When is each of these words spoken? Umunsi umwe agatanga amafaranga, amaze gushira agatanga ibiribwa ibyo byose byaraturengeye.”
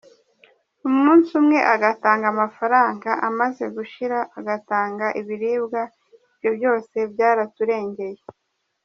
Umunsi 0.87 1.29
umwe 1.41 1.59
agatanga 1.73 2.25
amafaranga, 2.33 3.09
amaze 3.27 3.63
gushira 3.75 4.19
agatanga 4.39 5.05
ibiribwa 5.19 5.81
ibyo 6.35 6.49
byose 6.57 6.95
byaraturengeye.” 7.13 8.21